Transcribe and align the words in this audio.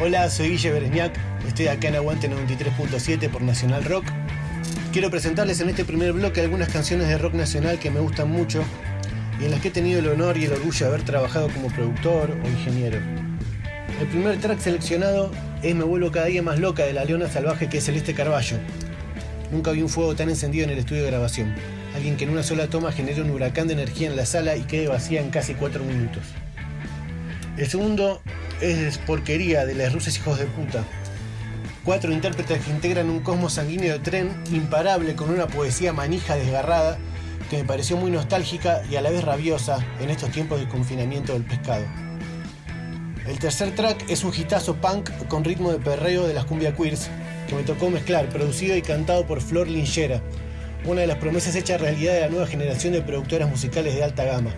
Hola, 0.00 0.30
soy 0.30 0.50
Guille 0.50 0.70
Beresniak, 0.70 1.12
estoy 1.48 1.66
acá 1.66 1.88
en 1.88 1.96
Aguante 1.96 2.30
93.7 2.30 3.28
por 3.30 3.42
Nacional 3.42 3.82
Rock. 3.82 4.04
Quiero 4.92 5.10
presentarles 5.10 5.60
en 5.60 5.70
este 5.70 5.84
primer 5.84 6.12
bloque 6.12 6.40
algunas 6.40 6.68
canciones 6.68 7.08
de 7.08 7.18
rock 7.18 7.34
nacional 7.34 7.80
que 7.80 7.90
me 7.90 7.98
gustan 7.98 8.30
mucho 8.30 8.62
y 9.40 9.46
en 9.46 9.50
las 9.50 9.60
que 9.60 9.68
he 9.68 9.70
tenido 9.72 9.98
el 9.98 10.06
honor 10.06 10.38
y 10.38 10.44
el 10.44 10.52
orgullo 10.52 10.86
de 10.86 10.86
haber 10.86 11.02
trabajado 11.04 11.48
como 11.48 11.66
productor 11.66 12.30
o 12.30 12.48
ingeniero. 12.48 12.98
El 14.00 14.06
primer 14.06 14.38
track 14.38 14.60
seleccionado 14.60 15.32
es 15.64 15.74
Me 15.74 15.82
vuelvo 15.82 16.12
cada 16.12 16.26
día 16.26 16.44
más 16.44 16.60
loca 16.60 16.84
de 16.84 16.92
la 16.92 17.04
leona 17.04 17.26
salvaje 17.26 17.68
que 17.68 17.78
es 17.78 17.84
Celeste 17.84 18.14
Carballo. 18.14 18.56
Nunca 19.50 19.72
vi 19.72 19.82
un 19.82 19.88
fuego 19.88 20.14
tan 20.14 20.28
encendido 20.28 20.62
en 20.62 20.70
el 20.70 20.78
estudio 20.78 21.02
de 21.02 21.10
grabación. 21.10 21.56
Alguien 21.96 22.16
que 22.16 22.22
en 22.22 22.30
una 22.30 22.44
sola 22.44 22.68
toma 22.68 22.92
genere 22.92 23.20
un 23.20 23.30
huracán 23.30 23.66
de 23.66 23.72
energía 23.72 24.08
en 24.08 24.14
la 24.14 24.26
sala 24.26 24.56
y 24.56 24.62
quede 24.62 24.86
vacía 24.86 25.20
en 25.20 25.30
casi 25.30 25.54
cuatro 25.54 25.82
minutos. 25.82 26.22
El 27.58 27.66
segundo 27.68 28.22
es 28.60 28.98
Porquería 28.98 29.66
de 29.66 29.74
las 29.74 29.92
Ruses 29.92 30.16
Hijos 30.16 30.38
de 30.38 30.46
Puta. 30.46 30.84
Cuatro 31.84 32.12
intérpretes 32.12 32.64
que 32.64 32.70
integran 32.70 33.10
un 33.10 33.18
cosmos 33.18 33.54
sanguíneo 33.54 33.94
de 33.94 33.98
tren 33.98 34.30
imparable 34.52 35.16
con 35.16 35.28
una 35.28 35.48
poesía 35.48 35.92
manija 35.92 36.36
desgarrada 36.36 36.98
que 37.50 37.56
me 37.56 37.64
pareció 37.64 37.96
muy 37.96 38.12
nostálgica 38.12 38.82
y 38.88 38.94
a 38.94 39.02
la 39.02 39.10
vez 39.10 39.24
rabiosa 39.24 39.84
en 40.00 40.08
estos 40.10 40.30
tiempos 40.30 40.60
de 40.60 40.68
confinamiento 40.68 41.32
del 41.32 41.42
pescado. 41.42 41.84
El 43.26 43.40
tercer 43.40 43.74
track 43.74 44.08
es 44.08 44.22
un 44.22 44.32
hitazo 44.32 44.76
punk 44.76 45.10
con 45.26 45.42
ritmo 45.42 45.72
de 45.72 45.80
perreo 45.80 46.28
de 46.28 46.34
las 46.34 46.44
cumbia 46.44 46.76
queers 46.76 47.10
que 47.48 47.56
me 47.56 47.64
tocó 47.64 47.90
mezclar, 47.90 48.28
producido 48.28 48.76
y 48.76 48.82
cantado 48.82 49.26
por 49.26 49.40
Flor 49.40 49.66
Linchera, 49.66 50.22
una 50.84 51.00
de 51.00 51.08
las 51.08 51.18
promesas 51.18 51.56
hechas 51.56 51.80
realidad 51.80 52.14
de 52.14 52.20
la 52.20 52.28
nueva 52.28 52.46
generación 52.46 52.92
de 52.92 53.02
productoras 53.02 53.50
musicales 53.50 53.96
de 53.96 54.04
alta 54.04 54.22
gama. 54.22 54.52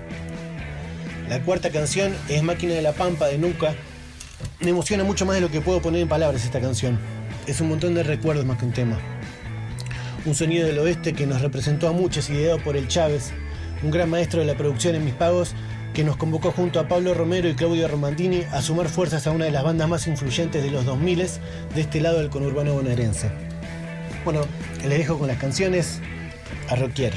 La 1.31 1.41
cuarta 1.41 1.70
canción 1.70 2.12
es 2.28 2.42
Máquina 2.42 2.75
de 2.75 2.83
la 2.83 2.91
Pampa 2.91 3.28
de 3.28 3.39
Nuca. 3.39 3.77
Me 4.59 4.70
emociona 4.70 5.05
mucho 5.05 5.25
más 5.25 5.36
de 5.36 5.41
lo 5.41 5.48
que 5.48 5.61
puedo 5.61 5.81
poner 5.81 6.03
en 6.03 6.09
palabras 6.09 6.45
esta 6.45 6.61
canción. 6.61 6.98
Es 7.47 7.61
un 7.61 7.69
montón 7.69 7.95
de 7.95 8.03
recuerdos 8.03 8.45
más 8.45 8.59
que 8.59 8.64
un 8.64 8.73
tema. 8.73 8.98
Un 10.27 10.34
sonido 10.34 10.67
del 10.67 10.81
oeste 10.81 11.12
que 11.12 11.28
nos 11.28 11.41
representó 11.41 11.86
a 11.86 11.92
muchos, 11.92 12.28
ideado 12.31 12.58
por 12.58 12.77
el 12.77 12.89
Chávez, 12.89 13.31
un 13.84 13.92
gran 13.92 14.11
maestro 14.11 14.41
de 14.41 14.47
la 14.47 14.56
producción 14.56 14.97
en 14.97 15.05
mis 15.05 15.14
pagos 15.14 15.55
que 15.95 16.03
nos 16.03 16.17
convocó 16.17 16.51
junto 16.51 16.81
a 16.81 16.89
Pablo 16.89 17.14
Romero 17.14 17.48
y 17.48 17.55
Claudio 17.55 17.86
Romandini 17.86 18.42
a 18.51 18.61
sumar 18.61 18.89
fuerzas 18.89 19.28
a 19.28 19.31
una 19.31 19.45
de 19.45 19.53
las 19.53 19.62
bandas 19.62 19.89
más 19.89 20.08
influyentes 20.08 20.64
de 20.64 20.73
los 20.73 20.84
2000 20.84 21.19
de 21.77 21.81
este 21.81 22.01
lado 22.01 22.19
del 22.19 22.31
conurbano 22.31 22.75
bonaerense. 22.75 23.31
Bueno, 24.25 24.41
les 24.81 24.98
dejo 24.98 25.17
con 25.17 25.28
las 25.28 25.39
canciones 25.39 26.01
a 26.69 26.75
Rockier. 26.75 27.12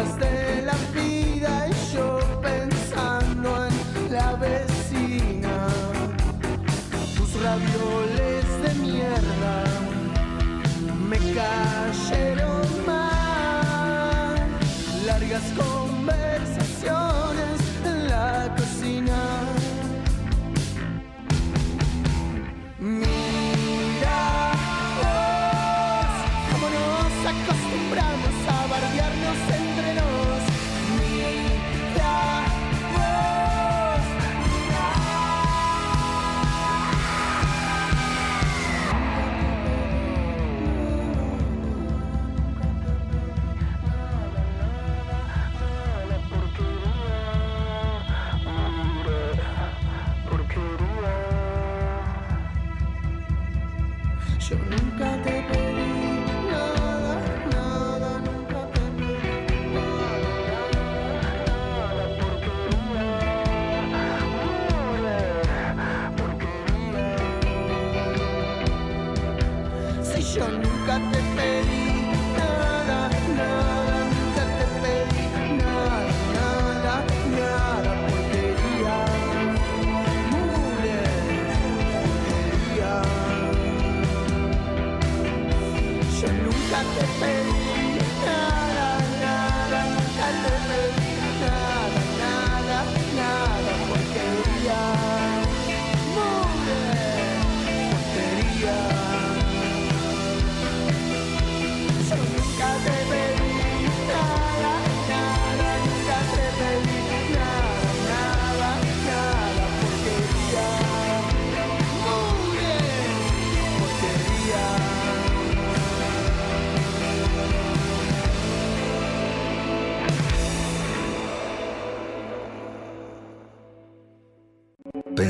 pastel. 0.00 0.39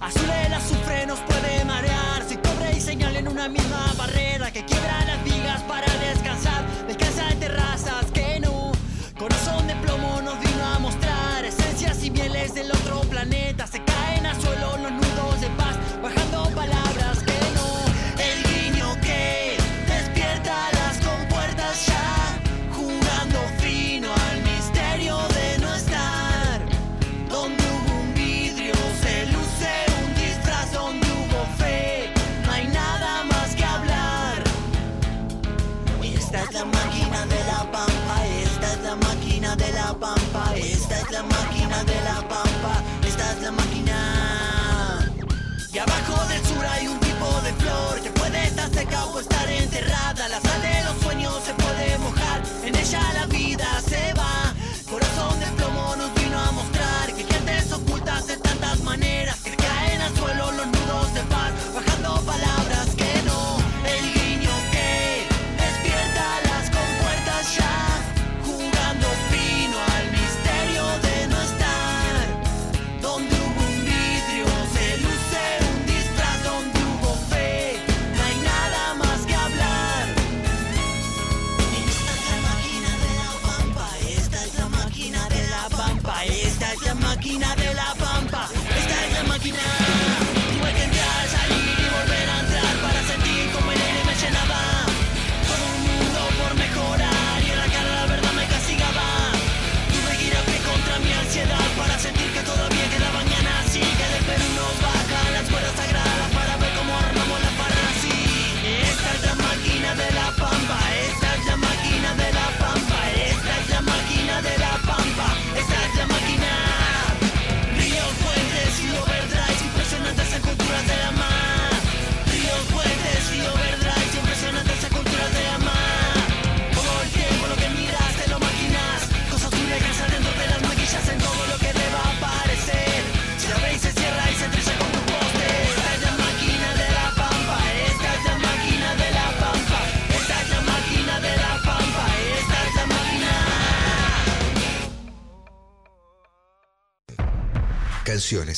Azul 0.00 0.30
el 0.46 0.54
azufre 0.54 1.06
nos 1.06 1.20
puede 1.20 1.62
marear. 1.66 2.22
Si 2.26 2.36
cobre 2.38 2.74
y 2.74 2.80
señal 2.80 3.16
en 3.16 3.28
una 3.28 3.48
misma 3.48 3.92
barrera 3.98 4.50
que 4.50 4.64
quiebra 4.64 5.04
las 5.04 5.22
vigas 5.24 5.62
para 5.64 5.92
descansar. 5.98 6.64
Descansa 6.86 7.30
en 7.30 7.38
terrazas 7.38 8.06
que 8.12 8.40
no. 8.40 8.72
Corazón 9.18 9.66
de 9.66 9.74
plomo 9.76 10.22
nos 10.22 10.40
vino 10.40 10.64
a 10.74 10.78
mostrar 10.78 11.44
esencias 11.44 12.02
y 12.02 12.10
mieles 12.10 12.54
del 12.54 12.70
otro 12.70 13.02
planeta. 13.02 13.66
Se 13.66 13.84
caen 13.84 14.24
a 14.24 14.34
suelo, 14.40 14.78
no 14.78 14.99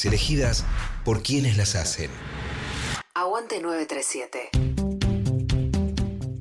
elegidas 0.04 0.64
por 1.04 1.22
quienes 1.22 1.56
las 1.56 1.74
hacen. 1.74 2.10
Aguante 3.14 3.60
937. 3.60 4.50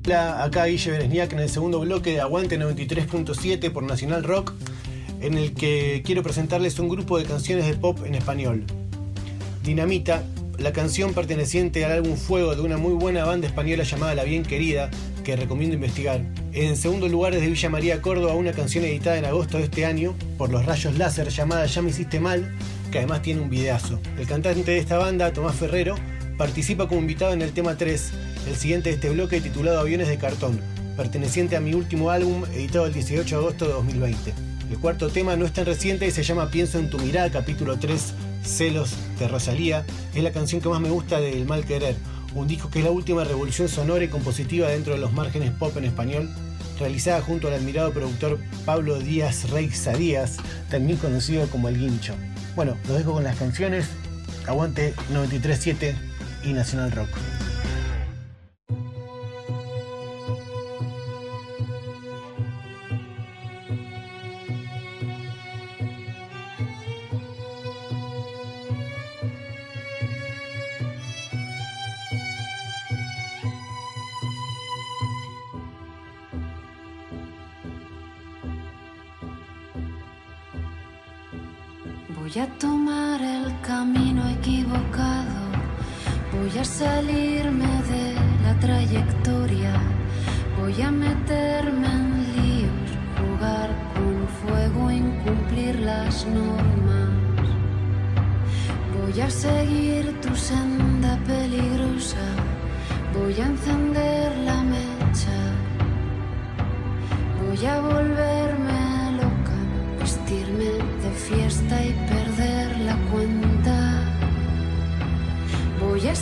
Hola, 0.05 0.43
acá 0.43 0.65
Guille 0.65 0.91
Beresniak 0.91 1.33
en 1.33 1.39
el 1.39 1.49
segundo 1.49 1.79
bloque 1.79 2.11
de 2.11 2.21
Aguante 2.21 2.59
93.7 2.59 3.71
por 3.71 3.83
Nacional 3.83 4.23
Rock, 4.23 4.53
en 5.21 5.35
el 5.37 5.53
que 5.53 6.01
quiero 6.05 6.23
presentarles 6.23 6.79
un 6.79 6.89
grupo 6.89 7.17
de 7.17 7.25
canciones 7.25 7.65
de 7.65 7.75
pop 7.75 7.99
en 8.05 8.15
español. 8.15 8.65
Dinamita, 9.63 10.23
la 10.57 10.73
canción 10.73 11.13
perteneciente 11.13 11.85
al 11.85 11.91
álbum 11.91 12.17
Fuego 12.17 12.55
de 12.55 12.61
una 12.61 12.77
muy 12.77 12.93
buena 12.93 13.25
banda 13.25 13.47
española 13.47 13.83
llamada 13.83 14.15
La 14.15 14.23
Bien 14.23 14.43
Querida, 14.43 14.89
que 15.23 15.35
recomiendo 15.35 15.75
investigar. 15.75 16.21
En 16.51 16.75
segundo 16.75 17.07
lugar, 17.07 17.33
desde 17.33 17.47
Villa 17.47 17.69
María, 17.69 18.01
Córdoba, 18.01 18.33
una 18.33 18.53
canción 18.53 18.83
editada 18.83 19.17
en 19.17 19.25
agosto 19.25 19.59
de 19.59 19.65
este 19.65 19.85
año 19.85 20.15
por 20.37 20.49
los 20.49 20.65
Rayos 20.65 20.97
Láser 20.97 21.29
llamada 21.29 21.65
Ya 21.67 21.81
me 21.81 21.91
hiciste 21.91 22.19
mal, 22.19 22.53
que 22.91 22.99
además 22.99 23.21
tiene 23.21 23.41
un 23.41 23.49
videazo. 23.49 23.99
El 24.19 24.27
cantante 24.27 24.71
de 24.71 24.77
esta 24.77 24.97
banda, 24.97 25.33
Tomás 25.33 25.55
Ferrero, 25.55 25.95
participa 26.37 26.87
como 26.87 27.01
invitado 27.01 27.33
en 27.33 27.41
el 27.41 27.53
tema 27.53 27.77
3, 27.77 28.11
el 28.47 28.55
siguiente 28.55 28.89
de 28.89 28.95
este 28.95 29.09
bloque 29.09 29.41
titulado 29.41 29.79
Aviones 29.79 30.07
de 30.07 30.17
Cartón, 30.17 30.59
perteneciente 30.97 31.55
a 31.55 31.61
mi 31.61 31.73
último 31.73 32.11
álbum 32.11 32.43
editado 32.53 32.85
el 32.85 32.93
18 32.93 33.35
de 33.35 33.41
agosto 33.41 33.65
de 33.65 33.73
2020. 33.73 34.33
El 34.69 34.77
cuarto 34.77 35.09
tema 35.09 35.35
no 35.35 35.45
es 35.45 35.53
tan 35.53 35.65
reciente 35.65 36.07
y 36.07 36.11
se 36.11 36.23
llama 36.23 36.49
Pienso 36.49 36.79
en 36.79 36.89
tu 36.89 36.99
mirada, 36.99 37.31
capítulo 37.31 37.77
3, 37.77 38.13
Celos 38.43 38.93
de 39.19 39.27
Rosalía. 39.27 39.85
Es 40.13 40.23
la 40.23 40.31
canción 40.31 40.61
que 40.61 40.69
más 40.69 40.81
me 40.81 40.89
gusta 40.89 41.19
del 41.19 41.45
Mal 41.45 41.65
Querer, 41.65 41.95
un 42.35 42.47
disco 42.47 42.69
que 42.69 42.79
es 42.79 42.85
la 42.85 42.91
última 42.91 43.23
revolución 43.23 43.67
sonora 43.67 44.03
y 44.03 44.09
compositiva 44.09 44.69
dentro 44.69 44.93
de 44.93 44.99
los 44.99 45.13
márgenes 45.13 45.51
pop 45.51 45.75
en 45.77 45.85
español, 45.85 46.29
realizada 46.79 47.21
junto 47.21 47.47
al 47.47 47.55
admirado 47.55 47.91
productor 47.91 48.39
Pablo 48.65 48.99
Díaz 48.99 49.49
Rey 49.49 49.69
Díaz, 49.97 50.37
también 50.69 50.97
conocido 50.97 51.45
como 51.47 51.67
El 51.67 51.77
Guincho. 51.77 52.15
Bueno, 52.55 52.77
los 52.87 52.97
dejo 52.97 53.13
con 53.13 53.23
las 53.23 53.37
canciones. 53.37 53.87
Aguante 54.47 54.93
93.7 55.13 55.95
y 56.43 56.53
Nacional 56.53 56.91
Rock. 56.91 57.09
Voy 82.33 82.43
a 82.43 82.47
tomar 82.59 83.21
el 83.21 83.59
camino 83.59 84.25
equivocado, 84.29 85.41
voy 86.31 86.57
a 86.57 86.63
salirme 86.63 87.65
de 87.65 88.15
la 88.41 88.57
trayectoria, 88.57 89.73
voy 90.57 90.81
a 90.81 90.91
meterme 90.91 91.87
en 91.87 92.33
líos, 92.37 92.89
jugar 93.19 93.69
con 93.93 94.27
fuego, 94.39 94.89
incumplir 94.91 95.77
las 95.81 96.25
normas. 96.25 97.09
Voy 98.97 99.19
a 99.19 99.29
seguir 99.29 100.15
tu 100.21 100.33
senda 100.33 101.19
peligrosa, 101.27 102.27
voy 103.13 103.41
a 103.41 103.45
encender 103.45 104.37
la 104.37 104.63
mecha, 104.63 105.37
voy 107.43 107.65
a 107.65 107.81
volverme 107.81 109.11
loca, 109.17 109.57
vestirme 109.99 110.71
de 111.03 111.11
fiesta 111.11 111.83
y 111.83 111.91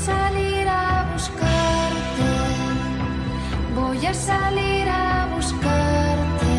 salir 0.05 0.67
a 0.67 1.05
buscarte, 1.13 2.29
voy 3.75 4.05
a 4.05 4.13
salir 4.13 4.88
a 4.88 5.27
buscarte, 5.35 6.57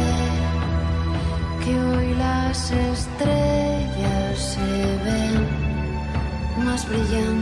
que 1.64 1.72
hoy 1.88 2.14
las 2.14 2.70
estrellas 2.70 4.38
se 4.54 4.70
ven 5.04 6.64
más 6.64 6.86
brillantes. 6.88 7.39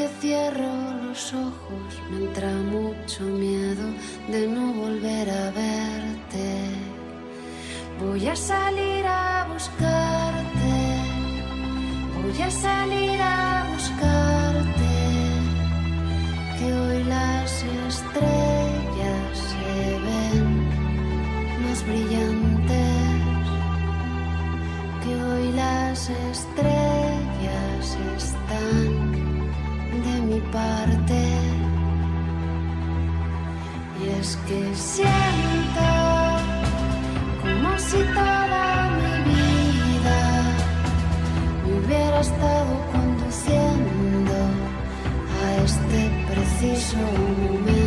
Que 0.00 0.08
cierro 0.22 0.72
los 1.04 1.34
ojos 1.34 1.90
me 2.10 2.24
entra 2.24 2.50
mucho 2.76 3.22
miedo 3.24 3.86
de 4.28 4.46
no 4.46 4.72
volver 4.72 5.28
a 5.28 5.50
verte. 5.50 6.48
Voy 8.00 8.26
a 8.26 8.34
salir 8.34 9.04
a 9.06 9.46
buscarte, 9.52 10.74
voy 12.16 12.42
a 12.42 12.50
salir 12.50 13.20
a 13.20 13.66
buscarte, 13.74 14.94
que 16.58 16.72
hoy 16.80 17.04
las 17.04 17.52
estrellas 17.92 19.32
se 19.52 19.98
ven 20.06 20.46
más 21.62 21.78
brillantes, 21.86 23.48
que 25.02 25.12
hoy 25.24 25.52
las 25.52 26.08
estrellas 26.08 26.79
parte. 30.52 31.20
Y 34.00 34.08
es 34.20 34.36
que 34.46 34.74
siento 34.74 35.88
como 37.42 37.78
si 37.78 37.98
toda 38.14 38.90
mi 38.98 39.14
vida 39.30 40.20
hubiera 41.66 42.20
estado 42.20 42.72
conduciendo 42.92 44.36
a 45.42 45.64
este 45.64 46.00
preciso 46.28 46.96
momento. 46.96 47.79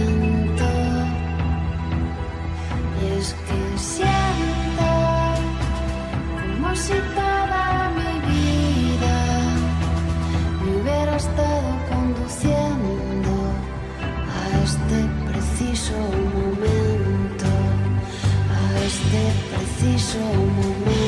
Preciso 19.84 20.18
momento, 20.20 21.03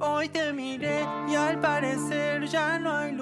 hoy 0.00 0.28
te 0.28 0.52
miré 0.52 1.00
y 1.30 1.34
al 1.34 1.58
parecer 1.60 2.46
ya 2.46 2.78
no 2.78 2.94
hay 2.94 3.12
lugar, 3.12 3.21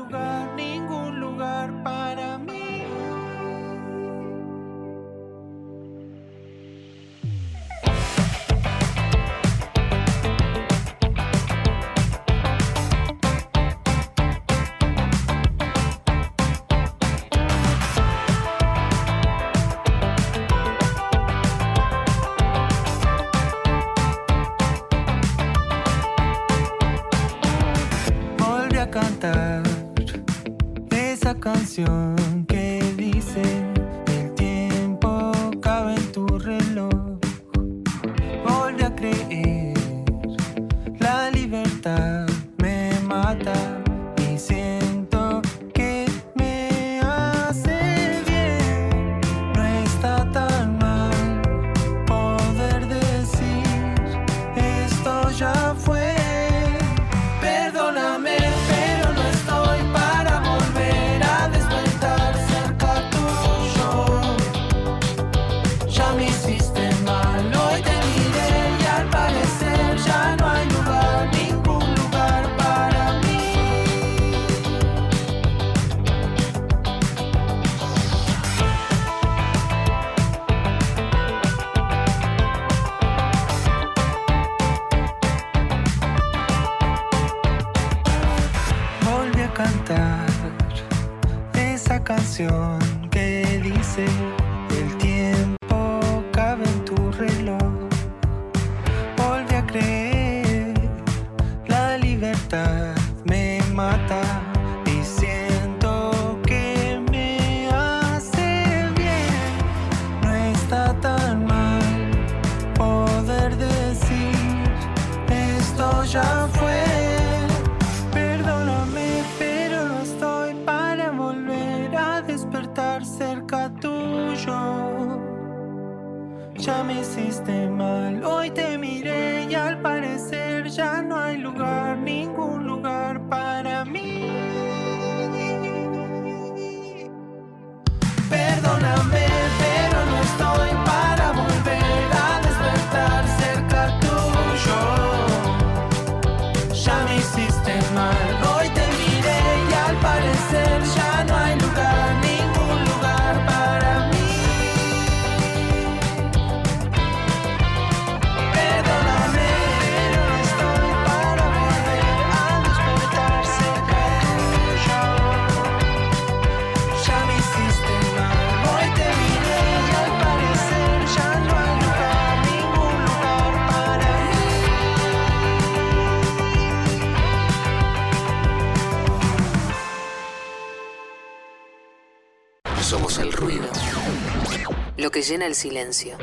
llena 185.30 185.46
el 185.46 185.54
silencio. 185.54 186.18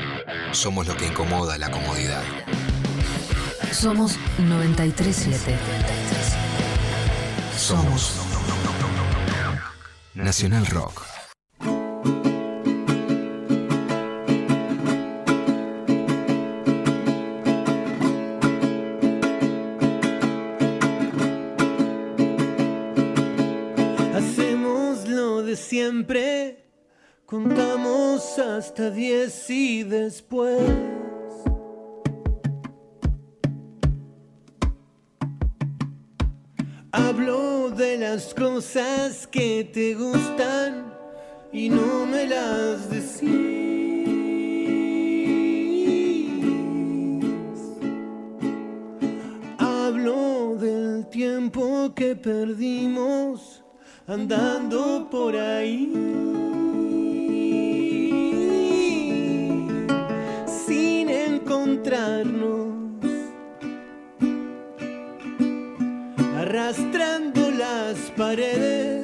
Somos 0.51 0.85
lo 0.85 0.97
que 0.97 1.05
incomoda 1.05 1.57
la 1.57 1.71
comodidad. 1.71 2.21
Somos 3.71 4.17
937. 4.37 5.55
Somos 7.57 8.11
Nacional 10.13 10.65
Rock. 10.65 11.05
Hacemos 24.13 25.07
lo 25.07 25.43
de 25.43 25.55
siempre 25.55 26.65
hasta 28.57 28.89
diez 28.89 29.47
y 29.51 29.83
después. 29.83 30.59
Hablo 36.91 37.69
de 37.69 37.99
las 37.99 38.33
cosas 38.33 39.27
que 39.27 39.63
te 39.71 39.93
gustan 39.93 40.91
y 41.53 41.69
no 41.69 42.07
me 42.07 42.25
las 42.25 42.89
decís. 42.89 43.21
Hablo 49.59 50.55
del 50.55 51.05
tiempo 51.11 51.93
que 51.93 52.15
perdimos 52.15 53.63
andando 54.07 55.07
por 55.11 55.35
ahí. 55.35 56.66
arrastrando 66.35 67.51
las 67.51 67.97
paredes. 68.17 68.96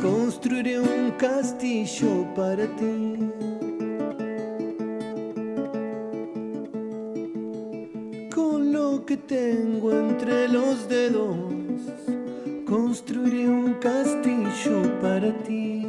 construiré 0.00 0.78
un 0.78 1.10
castillo 1.18 2.26
para 2.34 2.66
ti. 2.76 3.16
Con 8.34 8.72
lo 8.72 9.04
que 9.04 9.16
tengo 9.16 9.92
entre 9.92 10.48
los 10.48 10.88
dedos, 10.88 11.36
construiré 12.64 13.48
un 13.48 13.74
castillo 13.74 14.82
para 15.00 15.32
ti. 15.42 15.87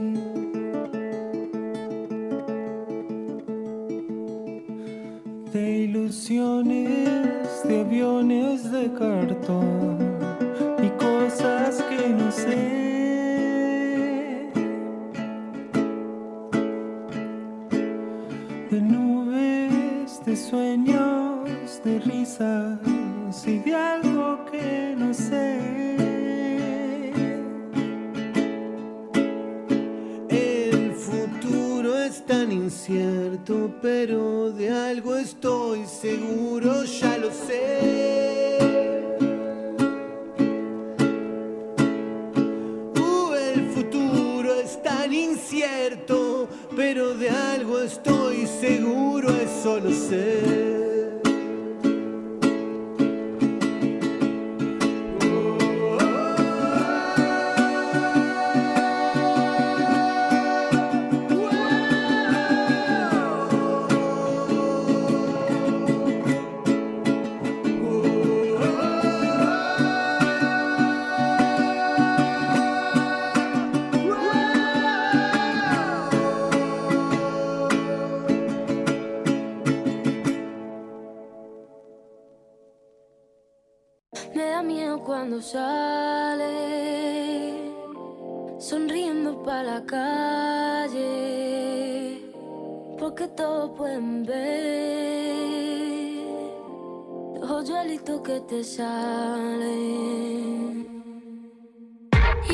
Y 98.62 98.66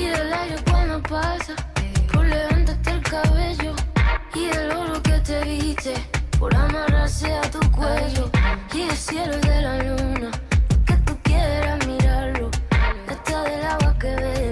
del 0.05 0.33
aire 0.33 0.55
cuando 0.69 1.01
pasa, 1.01 1.55
por 2.13 2.23
levantarte 2.27 2.91
el 2.91 3.01
cabello. 3.01 3.73
Y 4.35 4.45
del 4.45 4.71
oro 4.71 5.01
que 5.01 5.19
te 5.21 5.43
viste, 5.45 5.95
por 6.37 6.55
amarrarse 6.55 7.33
a 7.33 7.41
tu 7.49 7.59
cuello. 7.71 8.29
Y 8.71 8.81
el 8.81 8.95
cielo 8.95 9.35
de 9.37 9.61
la 9.63 9.77
luna, 9.81 10.29
que 10.85 10.93
tú 11.07 11.17
quieras 11.23 11.87
mirarlo. 11.87 12.51
Hasta 13.07 13.41
del 13.41 13.65
agua 13.65 13.97
que 13.97 14.15
ves. 14.15 14.44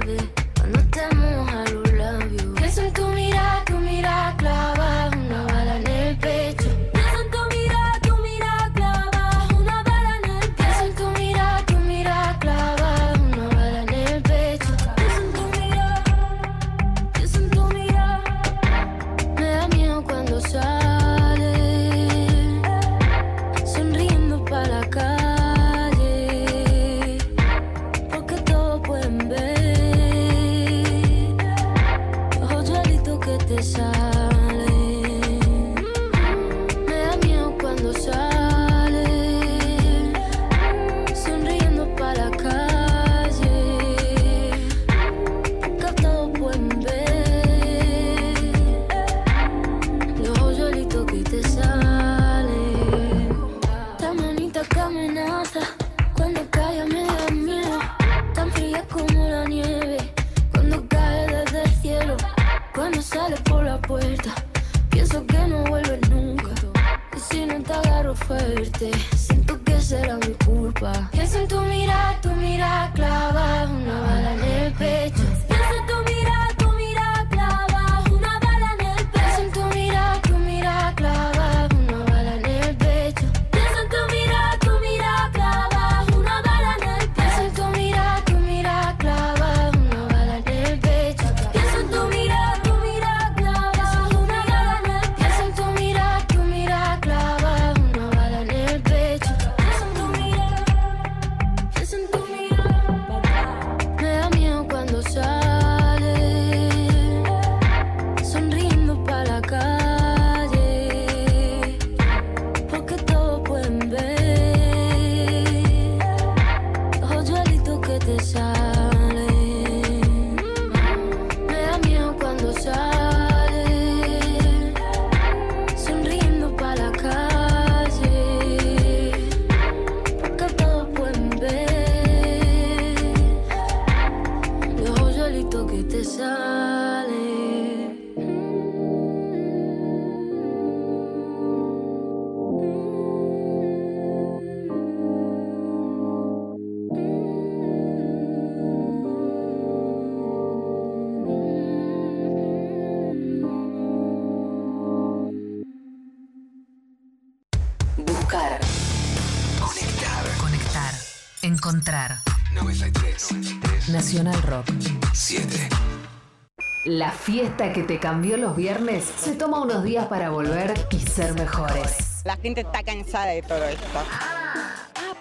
que 167.55 167.83
te 167.83 167.99
cambió 167.99 168.35
los 168.37 168.55
viernes 168.55 169.05
se 169.15 169.35
toma 169.35 169.61
unos 169.61 169.83
días 169.83 170.07
para 170.07 170.31
volver 170.31 170.73
y 170.89 170.99
ser 170.99 171.33
mejores. 171.33 172.21
La 172.25 172.35
gente 172.37 172.61
está 172.61 172.83
cansada 172.83 173.27
de 173.27 173.41
todo 173.43 173.63
esto. 173.63 173.85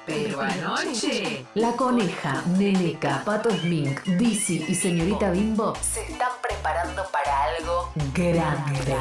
Pero 0.07 0.41
anoche, 0.41 1.45
la 1.55 1.73
coneja, 1.73 2.43
Neneca, 2.59 3.23
Pato 3.25 3.51
Smink, 3.51 4.03
Dizzy 4.03 4.65
y 4.67 4.75
señorita 4.75 5.31
Bimbo 5.31 5.75
se 5.81 6.03
están 6.03 6.31
preparando 6.43 7.05
para 7.13 7.45
algo 7.45 7.93
grande. 8.15 8.97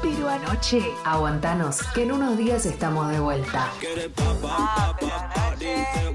Pero 0.00 0.28
anoche, 0.28 0.82
aguantanos, 1.04 1.82
que 1.92 2.04
en 2.04 2.12
unos 2.12 2.38
días 2.38 2.64
estamos 2.66 3.10
de 3.10 3.20
vuelta. 3.20 3.68
Ah, 4.44 4.94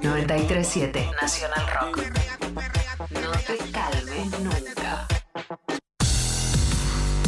93.7 0.02 1.12
Nacional 1.22 1.68
Rock. 1.80 1.98
No 3.12 3.32
te 3.46 3.71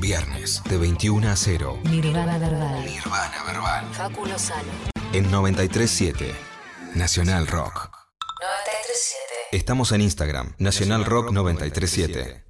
Viernes 0.00 0.62
de 0.64 0.78
21 0.78 1.28
a 1.28 1.34
0. 1.34 1.80
Nirvana 1.84 2.38
Verbal. 2.38 2.84
Nirvana 2.84 3.42
Verbal. 3.44 3.84
Facu 3.92 4.26
Lozano. 4.26 4.70
En 5.12 5.30
937 5.30 6.34
Nacional 6.94 7.46
Rock. 7.48 7.90
937. 8.40 9.34
Estamos 9.52 9.90
en 9.92 10.02
Instagram, 10.02 10.54
Nacional 10.58 11.04
Rock 11.04 11.32
937. 11.32 12.44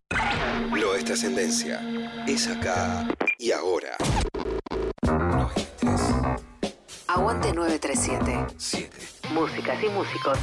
Lo 0.72 0.94
es 0.94 1.04
trascendencia. 1.04 1.80
Es 2.26 2.46
acá 2.48 3.08
y 3.38 3.52
ahora. 3.52 3.96
93 5.02 6.00
Aguante 7.06 7.54
937. 7.54 8.46
7. 8.58 8.98
Músicas 9.32 9.82
y 9.82 9.88
músicos. 9.88 10.38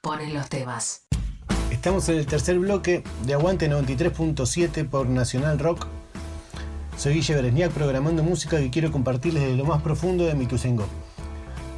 Ponen 0.00 0.34
los 0.34 0.48
temas. 0.48 1.03
Estamos 1.84 2.08
en 2.08 2.16
el 2.16 2.24
tercer 2.24 2.58
bloque 2.58 3.04
de 3.26 3.34
Aguante 3.34 3.70
93.7 3.70 4.88
por 4.88 5.06
Nacional 5.06 5.58
Rock. 5.58 5.86
Soy 6.96 7.12
Guille 7.12 7.34
Beresniak 7.34 7.72
programando 7.72 8.22
música 8.22 8.56
que 8.56 8.70
quiero 8.70 8.90
compartirles 8.90 9.42
de 9.42 9.54
lo 9.54 9.66
más 9.66 9.82
profundo 9.82 10.24
de 10.24 10.34
mi 10.34 10.46
Tusengo. 10.46 10.86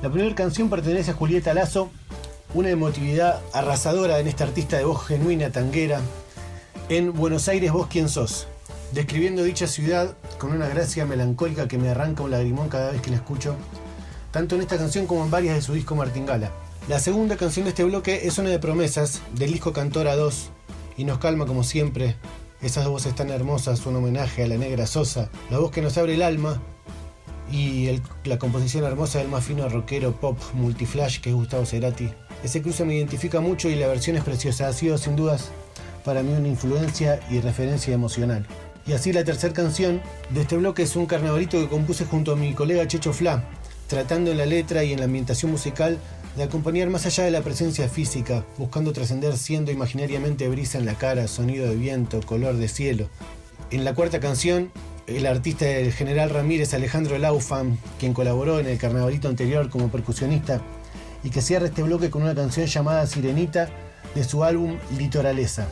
La 0.05 0.09
primera 0.09 0.33
canción 0.37 0.71
pertenece 0.71 1.11
a 1.11 1.15
Julieta 1.15 1.55
Lazo, 1.55 1.91
una 2.55 2.71
emotividad 2.71 3.43
arrasadora 3.53 4.21
en 4.21 4.29
esta 4.29 4.45
artista 4.45 4.77
de 4.77 4.85
voz 4.85 5.05
genuina 5.05 5.51
tanguera. 5.51 6.01
En 6.89 7.13
Buenos 7.13 7.49
Aires, 7.49 7.73
vos 7.73 7.89
quién 7.89 8.09
sos, 8.09 8.47
describiendo 8.93 9.43
dicha 9.43 9.67
ciudad 9.67 10.17
con 10.39 10.53
una 10.53 10.69
gracia 10.69 11.05
melancólica 11.05 11.67
que 11.67 11.79
me 11.79 11.89
arranca 11.89 12.23
un 12.23 12.31
lagrimón 12.31 12.69
cada 12.69 12.93
vez 12.93 13.01
que 13.01 13.11
la 13.11 13.17
escucho, 13.17 13.57
tanto 14.31 14.55
en 14.55 14.61
esta 14.61 14.79
canción 14.79 15.07
como 15.07 15.25
en 15.25 15.33
varias 15.33 15.57
de 15.57 15.63
su 15.63 15.73
disco 15.73 15.97
Martingala. 15.97 16.53
La 16.89 17.01
segunda 17.01 17.37
canción 17.37 17.65
de 17.65 17.71
este 17.71 17.83
bloque 17.83 18.29
es 18.29 18.39
una 18.39 18.51
de 18.51 18.61
promesas 18.61 19.21
del 19.35 19.51
disco 19.51 19.73
Cantora 19.73 20.15
2 20.15 20.51
y 20.97 21.03
nos 21.03 21.19
calma 21.19 21.45
como 21.45 21.65
siempre. 21.65 22.15
Esas 22.63 22.87
voces 22.87 23.13
tan 23.13 23.31
hermosas, 23.31 23.85
un 23.87 23.97
homenaje 23.97 24.45
a 24.45 24.47
la 24.47 24.57
negra 24.57 24.87
Sosa, 24.87 25.29
la 25.51 25.59
voz 25.59 25.73
que 25.73 25.83
nos 25.83 25.99
abre 25.99 26.15
el 26.15 26.23
alma 26.23 26.63
y 27.51 28.01
la 28.23 28.39
composición 28.39 28.85
hermosa 28.85 29.19
del 29.19 29.27
más 29.27 29.45
fino 29.45 29.69
rockero 29.69 30.13
pop 30.13 30.39
multiflash 30.55 31.19
que 31.19 31.31
es 31.31 31.35
Gustavo 31.35 31.67
Cerati. 31.67 32.09
Ese 32.45 32.63
cruce 32.63 32.85
me 32.85 32.95
identifica 32.95 33.41
mucho 33.41 33.69
y 33.69 33.75
la 33.75 33.89
versión 33.89 34.17
es 34.17 34.23
preciosa, 34.23 34.69
ha 34.69 34.73
sido 34.73 34.97
sin 34.97 35.17
dudas 35.17 35.49
para 36.05 36.23
mí 36.23 36.35
una 36.35 36.47
influencia 36.47 37.19
y 37.29 37.41
referencia 37.41 37.95
emocional. 37.95 38.47
Y 38.87 38.93
así 38.93 39.13
la 39.13 39.25
tercera 39.25 39.53
canción 39.53 40.01
de 40.31 40.43
este 40.43 40.57
bloque 40.57 40.85
es 40.85 40.95
un 40.95 41.07
carnavalito 41.07 41.59
que 41.59 41.69
compuse 41.69 42.05
junto 42.05 42.31
a 42.31 42.37
mi 42.37 42.55
colega 42.55 42.87
Checho 42.87 43.13
Fla, 43.13 43.43
tratando 43.89 44.31
en 44.31 44.39
la 44.39 44.47
letra 44.47 44.85
y 44.85 44.93
en 44.93 45.01
la 45.01 45.07
ambientación 45.07 45.51
musical 45.51 45.99
de 46.37 46.43
acompañar 46.43 46.91
más 46.91 47.07
allá 47.07 47.25
de 47.25 47.31
la 47.31 47.41
presencia 47.41 47.89
física, 47.89 48.45
buscando 48.59 48.93
trascender 48.93 49.39
siendo 49.39 49.73
imaginariamente 49.73 50.49
brisa 50.49 50.77
en 50.77 50.85
la 50.85 50.95
cara, 50.95 51.29
sonido 51.29 51.67
de 51.67 51.77
viento, 51.77 52.21
color 52.21 52.57
de 52.57 52.69
cielo. 52.69 53.09
En 53.71 53.85
la 53.85 53.95
cuarta 53.95 54.21
canción, 54.21 54.71
el 55.07 55.25
artista 55.25 55.65
del 55.65 55.93
General 55.93 56.29
Ramírez, 56.29 56.75
Alejandro 56.75 57.17
Laufam, 57.17 57.79
quien 57.99 58.13
colaboró 58.13 58.61
en 58.61 58.67
el 58.67 58.77
carnavalito 58.77 59.29
anterior 59.29 59.71
como 59.71 59.91
percusionista, 59.91 60.61
y 61.25 61.31
que 61.31 61.41
cierra 61.41 61.67
este 61.67 61.83
bloque 61.83 62.11
con 62.11 62.23
una 62.23 62.35
canción 62.35 62.67
llamada 62.67 63.07
Sirenita 63.07 63.71
de 64.15 64.23
su 64.23 64.45
álbum 64.45 64.77
Litoraleza. 64.99 65.67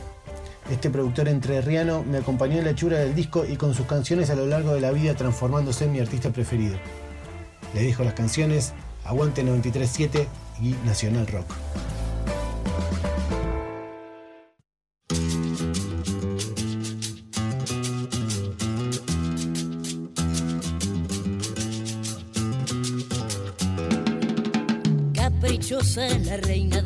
Este 0.71 0.89
productor 0.89 1.27
entrerriano 1.27 2.03
me 2.03 2.17
acompañó 2.17 2.57
en 2.57 2.65
la 2.65 2.71
hechura 2.71 2.97
del 2.97 3.13
disco 3.13 3.45
y 3.45 3.55
con 3.55 3.75
sus 3.75 3.85
canciones 3.85 4.31
a 4.31 4.35
lo 4.35 4.47
largo 4.47 4.73
de 4.73 4.81
la 4.81 4.91
vida 4.91 5.13
transformándose 5.13 5.85
en 5.85 5.91
mi 5.91 5.99
artista 5.99 6.31
preferido. 6.31 6.75
Le 7.75 7.81
dijo 7.81 8.03
las 8.03 8.15
canciones 8.15 8.73
Aguante 9.03 9.43
937 9.43 10.27
y 10.61 10.75
Nacional 10.85 11.27
Rock. 11.27 11.53
Caprichosa, 25.13 26.07
la 26.19 26.37
reina 26.37 26.81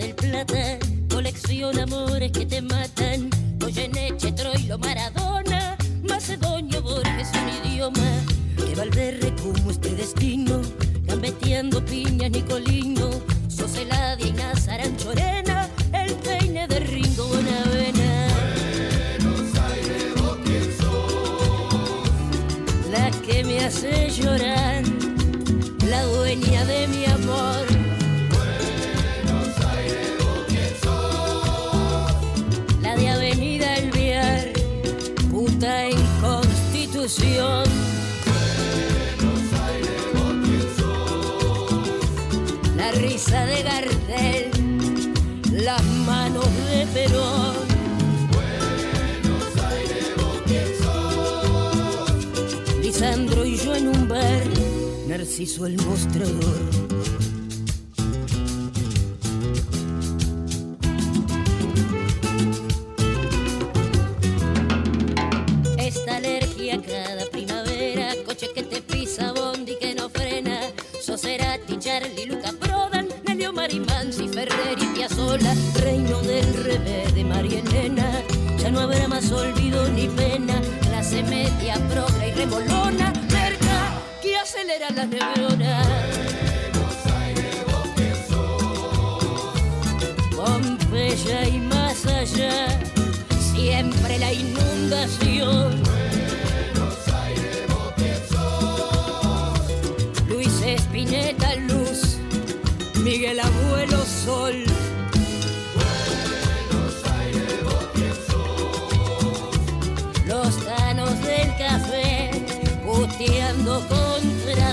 Narciso 55.30 55.68
el 55.68 55.78
mostrador. 55.86 57.49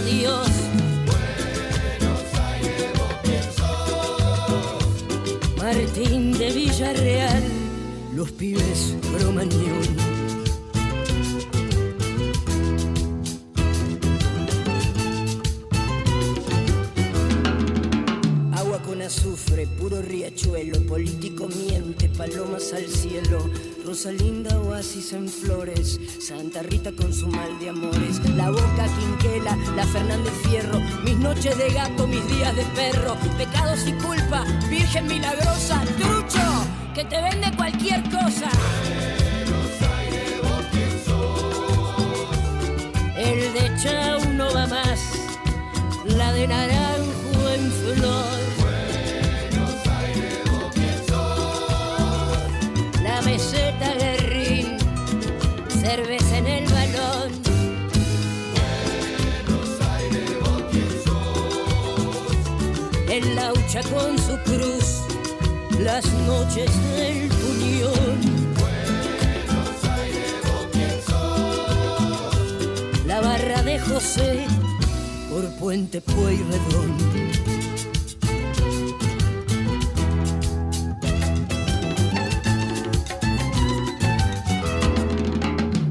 Dios. 0.07 0.49
Martín 5.59 6.33
de 6.39 6.53
Villarreal, 6.53 7.43
los 8.15 8.31
pibes 8.31 8.95
Cromañón. 9.19 9.83
Agua 18.55 18.79
con 18.83 19.03
azufre, 19.03 19.67
puro 19.67 20.01
riachuelo, 20.03 20.79
político 20.87 21.49
miente, 21.49 22.09
palomas 22.11 22.73
al 22.73 22.87
cielo, 22.87 23.51
Rosalinda 23.85 24.57
oasis 24.61 25.13
en 25.15 25.29
flores, 25.29 25.99
Santa 26.21 26.63
Rita 26.63 26.93
con 26.93 27.13
su 27.13 27.27
mal 27.27 27.59
de 27.59 27.71
amor. 27.71 27.96
Fernández 29.97 30.35
Fierro, 30.43 30.79
mis 31.05 31.17
noches 31.17 31.57
de 31.57 31.71
gato, 31.71 32.07
mis 32.07 32.27
días 32.29 32.55
de 32.55 32.65
perro, 32.77 33.17
pecados 33.39 33.87
y 33.87 33.93
culpa, 33.95 34.45
virgen 34.69 35.07
milagrosa, 35.07 35.83
trucho, 35.97 36.67
que 36.95 37.03
te 37.07 37.23
vende 37.23 37.51
cualquier 37.57 38.03
cosa. 38.11 38.26
El 63.67 63.73
laucha 63.73 63.83
con 63.91 64.19
su 64.19 64.39
cruz, 64.45 65.03
las 65.81 66.05
noches 66.27 66.71
del 66.97 67.29
puñón. 67.29 68.47
La 73.07 73.21
barra 73.21 73.63
de 73.63 73.79
José 73.81 74.47
por 75.31 75.49
Puente 75.59 76.01
Pueyrredón. 76.01 76.97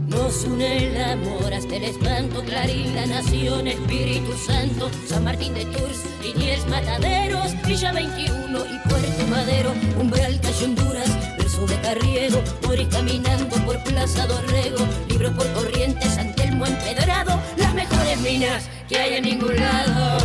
Nos 0.08 0.44
une 0.46 0.88
el 0.88 1.02
amor 1.04 1.54
hasta 1.54 1.76
el 1.76 1.84
espanto, 1.84 2.42
Clarín, 2.44 2.96
la 2.96 3.06
nación, 3.06 3.68
Espíritu 3.68 4.34
Santo, 4.46 4.90
San 5.08 5.24
Martín 5.24 5.54
de 5.54 5.66
Tours, 5.66 6.15
Liniers, 6.26 6.66
Mataderos, 6.68 7.54
Villa 7.68 7.92
21 7.92 8.60
y 8.66 8.90
Puerto 8.90 9.28
Madero, 9.30 9.74
Umbral, 10.00 10.40
Calle 10.42 10.66
Honduras, 10.66 11.38
verso 11.38 11.68
de 11.68 11.80
Carriego, 11.82 12.42
Moris 12.64 12.88
caminando 12.88 13.56
por 13.58 13.78
Plaza 13.84 14.26
Dorrego, 14.26 14.88
libros 15.08 15.34
por 15.34 15.48
Corrientes, 15.54 16.16
San 16.16 16.34
Telmo 16.34 16.66
empedrado, 16.66 17.40
las 17.58 17.76
mejores 17.76 18.20
minas 18.22 18.68
que 18.90 18.98
hay 18.98 19.14
en 19.18 19.24
ningún 19.24 19.56
lado. 19.56 20.18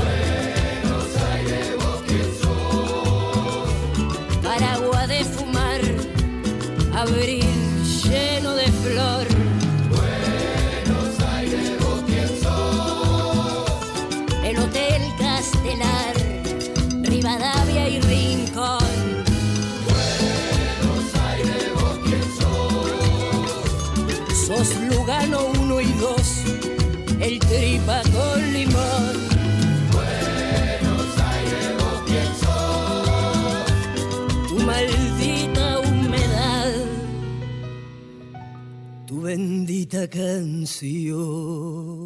Aragua 4.48 5.06
de 5.06 5.24
fumar, 5.24 5.80
abril 6.94 7.49
tripa 27.50 28.00
con 28.14 28.52
limón. 28.52 29.14
Tu 34.48 34.56
maldita 34.70 35.64
humedad, 35.80 36.72
tu 39.06 39.14
bendita 39.22 40.00
canción. 40.08 41.99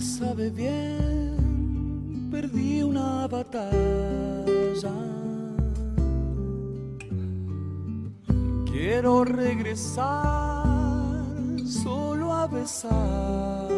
Sabe 0.00 0.50
bien, 0.50 2.28
perdí 2.30 2.82
una 2.82 3.26
batalla. 3.28 4.92
Quiero 8.66 9.24
regresar 9.24 10.64
solo 11.64 12.32
a 12.32 12.46
besarla. 12.48 13.70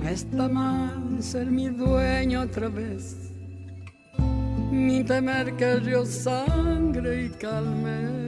No 0.00 0.08
está 0.08 0.48
mal 0.48 1.20
ser 1.20 1.50
mi 1.50 1.68
dueño 1.68 2.42
otra 2.42 2.68
vez, 2.68 3.16
ni 4.70 5.02
temer 5.04 5.56
que 5.56 5.76
río 5.76 6.06
sangre 6.06 7.24
y 7.24 7.28
calme 7.30 8.27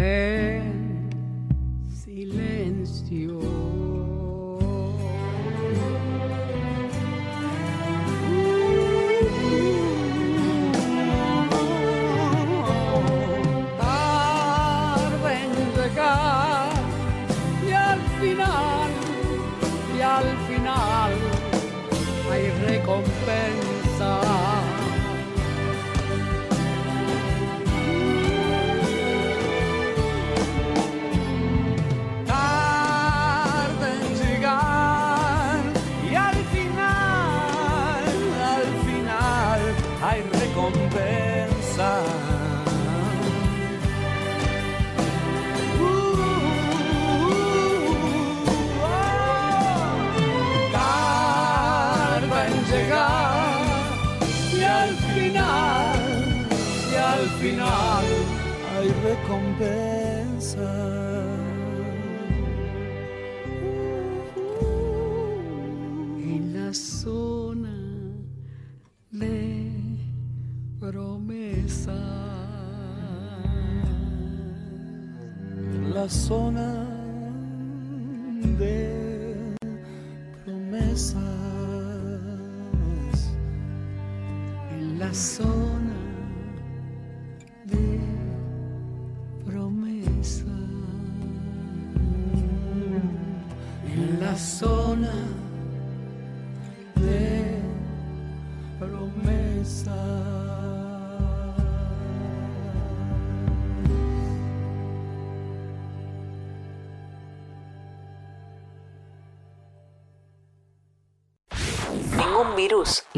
en 0.00 1.10
silencio. 1.88 3.49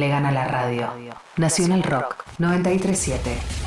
le 0.03 0.09
gana 0.09 0.32
la 0.32 0.48
radio. 0.48 0.88
Nacional 1.36 1.82
Rock 1.84 2.24
937. 2.38 3.62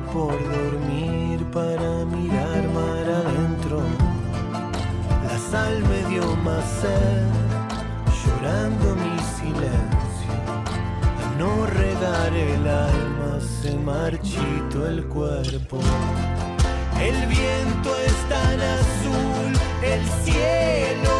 por 0.00 0.32
dormir 0.32 1.44
para 1.52 2.04
mirar 2.06 2.66
mar 2.72 3.06
adentro. 3.08 3.82
La 5.28 5.38
sal 5.50 5.82
me 5.82 6.08
dio 6.08 6.24
más 6.36 6.64
sed, 6.80 7.28
llorando 8.24 8.94
mi 8.96 9.18
silencio. 9.36 10.32
Al 11.22 11.38
no 11.38 11.66
regar 11.66 12.32
el 12.32 12.66
alma 12.66 13.40
se 13.40 13.76
marchito 13.76 14.86
el 14.86 15.04
cuerpo. 15.08 15.78
El 16.98 17.26
viento 17.26 17.96
es 18.06 18.16
tan 18.28 18.60
azul, 18.60 19.52
el 19.82 20.02
cielo. 20.24 21.16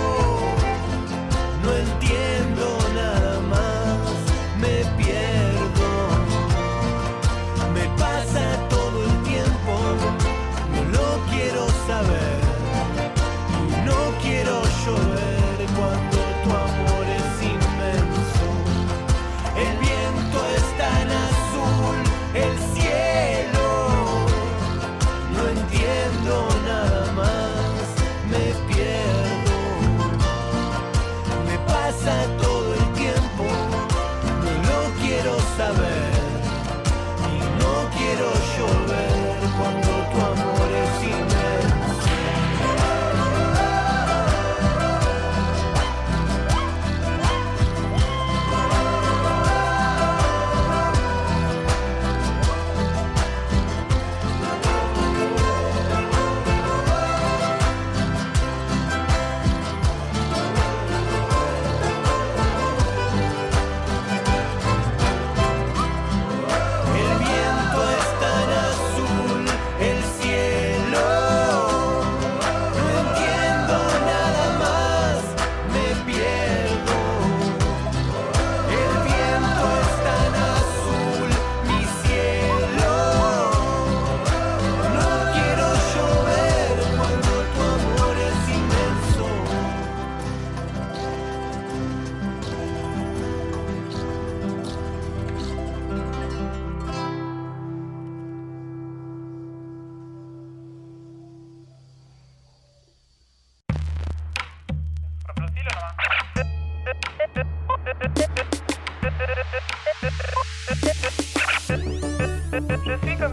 No 1.62 1.72
entiendo 1.74 2.81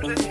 This 0.01 0.27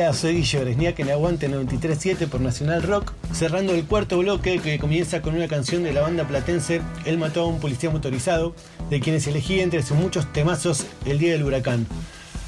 Hola, 0.00 0.12
soy 0.12 0.36
Guillo 0.36 0.62
Resniak 0.62 1.00
en 1.00 1.10
Aguante 1.10 1.50
93.7 1.50 2.28
por 2.28 2.40
Nacional 2.40 2.84
Rock, 2.84 3.14
cerrando 3.32 3.74
el 3.74 3.84
cuarto 3.84 4.16
bloque 4.18 4.60
que 4.60 4.78
comienza 4.78 5.22
con 5.22 5.34
una 5.34 5.48
canción 5.48 5.82
de 5.82 5.92
la 5.92 6.02
banda 6.02 6.22
platense 6.22 6.82
Él 7.04 7.18
mató 7.18 7.40
a 7.40 7.46
un 7.46 7.58
policía 7.58 7.90
motorizado, 7.90 8.54
de 8.90 9.00
quienes 9.00 9.26
elegí 9.26 9.58
entre 9.58 9.82
sus 9.82 9.96
muchos 9.96 10.32
temazos 10.32 10.86
El 11.04 11.18
Día 11.18 11.32
del 11.32 11.42
Huracán, 11.42 11.84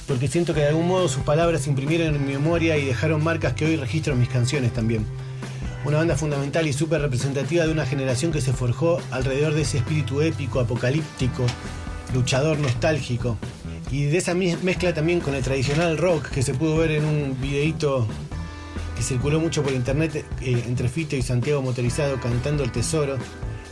porque 0.07 0.29
siento 0.29 0.55
que 0.55 0.61
de 0.61 0.69
algún 0.69 0.87
modo 0.87 1.09
sus 1.09 1.25
palabras 1.25 1.63
se 1.63 1.71
imprimieron 1.71 2.15
en 2.15 2.25
mi 2.25 2.35
memoria 2.35 2.77
y 2.77 2.85
dejaron 2.85 3.25
marcas 3.25 3.55
que 3.55 3.65
hoy 3.65 3.75
registro 3.75 4.13
en 4.13 4.21
mis 4.21 4.29
canciones 4.29 4.73
también. 4.73 5.05
Una 5.85 5.97
banda 5.97 6.15
fundamental 6.15 6.69
y 6.69 6.73
súper 6.73 7.01
representativa 7.01 7.67
de 7.67 7.73
una 7.73 7.85
generación 7.85 8.31
que 8.31 8.41
se 8.41 8.53
forjó 8.53 9.01
alrededor 9.11 9.55
de 9.55 9.63
ese 9.63 9.79
espíritu 9.79 10.21
épico, 10.21 10.61
apocalíptico, 10.61 11.45
luchador 12.15 12.61
nostálgico. 12.61 13.39
Y 13.93 14.05
de 14.05 14.19
esa 14.19 14.35
mezcla 14.35 14.95
también 14.95 15.21
con 15.21 15.35
el 15.35 15.43
tradicional 15.43 15.99
rock 15.99 16.29
que 16.31 16.43
se 16.43 16.55
pudo 16.55 16.77
ver 16.77 16.93
en 16.93 17.05
un 17.05 17.41
videíto 17.41 18.07
que 18.97 19.03
circuló 19.03 19.41
mucho 19.41 19.63
por 19.63 19.73
internet 19.73 20.25
eh, 20.41 20.65
entre 20.67 20.89
Fito 20.89 21.17
y 21.17 21.23
Santiago 21.23 21.61
Motorizado 21.61 22.21
cantando 22.21 22.63
El 22.63 22.71
Tesoro, 22.71 23.17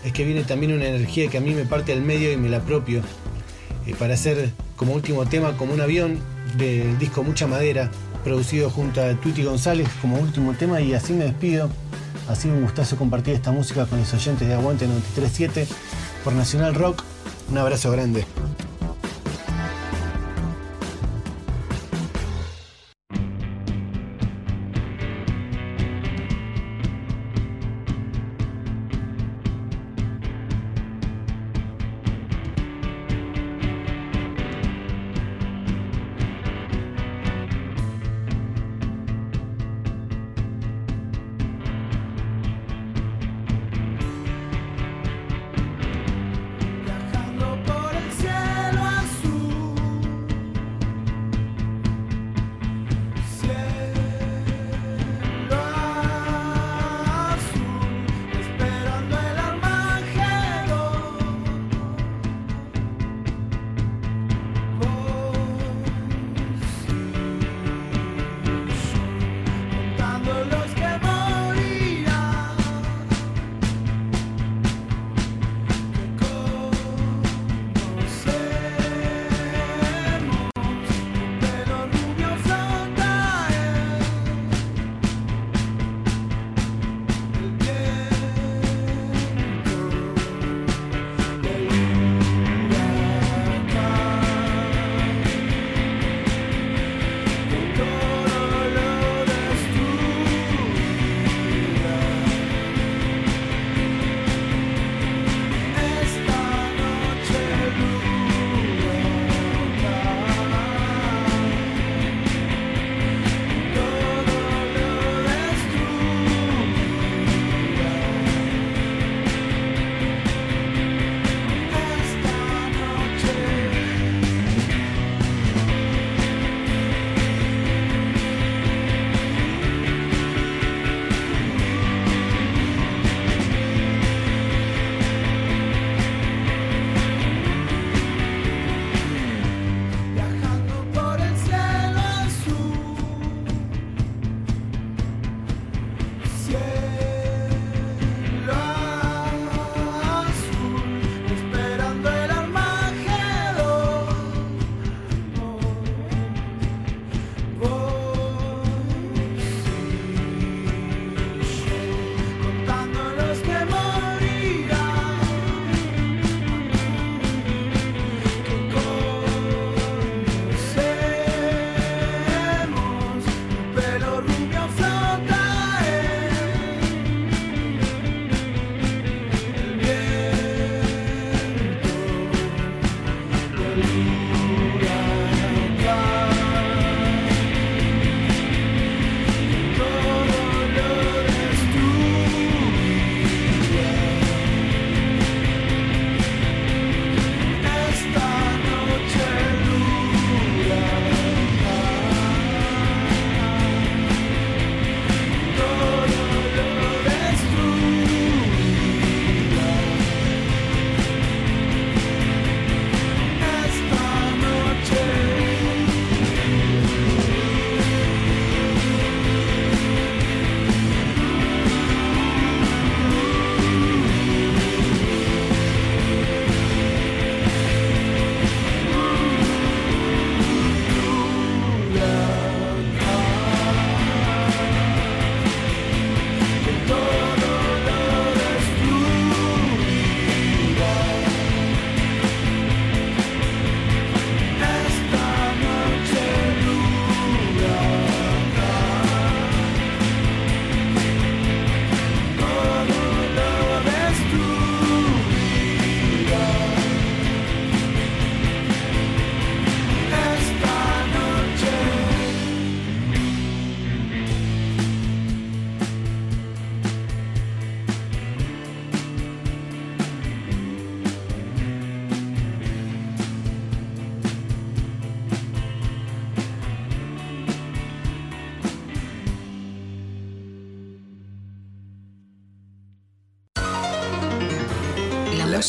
es 0.04 0.12
que 0.12 0.24
viene 0.24 0.42
también 0.42 0.72
una 0.72 0.86
energía 0.86 1.28
que 1.28 1.38
a 1.38 1.40
mí 1.40 1.54
me 1.54 1.64
parte 1.64 1.92
del 1.92 2.02
medio 2.02 2.32
y 2.32 2.36
me 2.36 2.48
la 2.48 2.58
apropio 2.58 3.02
eh, 3.86 3.94
para 3.96 4.14
hacer 4.14 4.50
como 4.76 4.92
último 4.92 5.26
tema 5.26 5.56
como 5.56 5.72
un 5.72 5.80
avión 5.80 6.18
del 6.56 6.98
disco 6.98 7.22
Mucha 7.22 7.46
Madera, 7.46 7.90
producido 8.24 8.70
junto 8.70 9.02
a 9.02 9.12
Tuti 9.14 9.44
González 9.44 9.88
como 10.00 10.18
último 10.18 10.54
tema 10.54 10.80
y 10.80 10.94
así 10.94 11.12
me 11.12 11.24
despido. 11.24 11.70
Ha 12.28 12.34
sido 12.34 12.54
un 12.54 12.62
gustazo 12.62 12.96
compartir 12.96 13.34
esta 13.34 13.52
música 13.52 13.86
con 13.86 14.00
los 14.00 14.12
oyentes 14.12 14.46
de 14.46 14.54
Aguante 14.54 14.86
93.7 14.86 15.66
por 16.24 16.32
Nacional 16.34 16.74
Rock. 16.74 17.02
Un 17.50 17.58
abrazo 17.58 17.90
grande. 17.90 18.26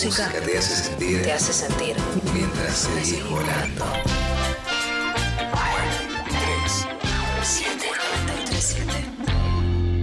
Música, 0.05 0.27
música 0.27 0.45
te 0.45 0.57
hace 0.57 0.75
sentir 0.75 1.23
te 1.23 1.31
hace 1.33 1.53
sentir. 1.53 1.95
mientras 2.33 2.77
seguís 2.77 3.29
volando. 3.29 3.85
7 7.41 7.85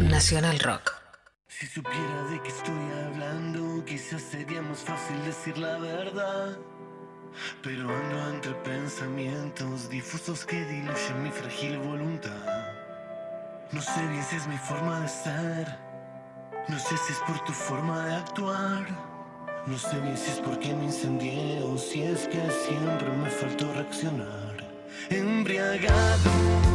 Nacional 0.01 0.59
Rock. 0.61 0.93
Si 1.49 1.67
supiera 1.67 2.25
de 2.31 2.43
qué 2.43 2.49
estoy 2.49 2.93
hablando, 3.07 3.85
quizás 3.85 4.23
sería 4.23 4.61
más 4.63 4.79
fácil 4.79 5.25
decir 5.25 5.57
la 5.57 5.79
verdad. 5.79 6.59
Pero 7.63 7.89
ando 7.89 8.31
entre 8.31 8.55
pensamientos 8.55 9.89
difusos 9.89 10.45
que 10.45 10.65
diluyen 10.65 11.23
mi 11.23 11.31
frágil 11.31 11.79
voluntad. 11.79 12.31
No 13.73 13.81
sé 13.81 14.07
bien 14.09 14.25
si 14.25 14.37
es 14.37 14.47
mi 14.47 14.59
forma 14.59 15.01
de 15.01 15.09
ser, 15.09 15.79
no 16.69 16.79
sé 16.79 16.97
si 16.99 17.13
es 17.13 17.19
por 17.27 17.39
tu 17.45 17.53
forma 17.53 18.07
de 18.07 18.15
actuar. 18.17 19.06
No 19.67 19.77
sé 19.77 19.99
bien 20.01 20.17
si 20.17 20.31
es 20.31 20.39
porque 20.39 20.73
me 20.75 20.85
incendié 20.85 21.61
o 21.61 21.77
si 21.77 22.03
es 22.03 22.29
que 22.29 22.41
siempre 22.67 23.11
me 23.21 23.29
faltó 23.29 23.73
reaccionar. 23.73 24.55
Embriagado 25.11 26.66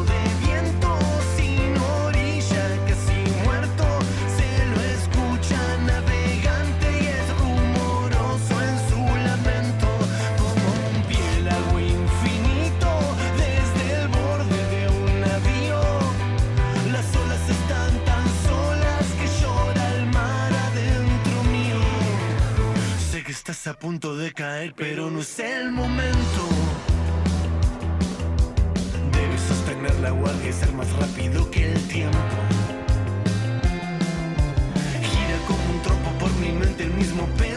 estás 23.52 23.68
a 23.68 23.78
punto 23.78 24.16
de 24.16 24.32
caer, 24.32 24.74
pero 24.78 25.12
no 25.12 25.20
es 25.20 25.39
el 25.39 25.72
momento. 25.72 26.41
Debes 29.12 29.41
sostener 29.41 29.93
la 29.99 30.12
guardia 30.12 30.49
y 30.49 30.54
ser 30.54 30.72
más 30.72 30.89
rápido 30.93 31.52
que 31.52 31.74
el 31.74 31.88
tiempo. 31.89 32.18
Gira 35.02 35.38
como 35.47 35.74
un 35.74 35.82
trompo 35.82 36.12
por 36.18 36.32
mi 36.36 36.52
mente 36.54 36.84
el 36.84 36.93
mismo 36.93 37.26
pensamiento. 37.26 37.51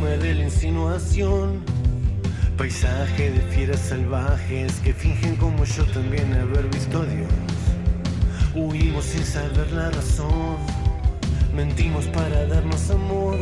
Perfume 0.00 0.18
de 0.18 0.34
la 0.34 0.44
insinuación. 0.44 1.60
Paisaje 2.56 3.30
de 3.30 3.40
fieras 3.54 3.80
salvajes 3.80 4.80
que 4.80 4.92
fingen 4.92 5.36
como 5.36 5.64
yo 5.64 5.84
también 5.86 6.32
haber 6.34 6.68
visto 6.68 7.02
a 7.02 7.06
Dios. 7.06 7.28
Huimos 8.54 9.04
sin 9.04 9.24
saber 9.24 9.70
la 9.72 9.90
razón, 9.90 10.56
mentimos 11.54 12.06
para 12.06 12.46
darnos 12.46 12.90
amor. 12.90 13.38